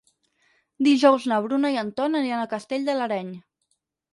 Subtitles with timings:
[0.87, 3.31] Dijous na Bruna i en Ton aniran a Castell de l'Areny.